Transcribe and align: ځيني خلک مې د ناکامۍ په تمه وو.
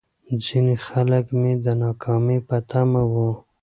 ځيني 0.45 0.75
خلک 0.87 1.25
مې 1.39 1.53
د 1.65 1.67
ناکامۍ 1.83 2.39
په 2.47 2.57
تمه 2.69 3.01
وو. 3.11 3.29